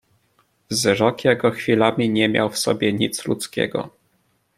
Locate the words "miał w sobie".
2.29-2.93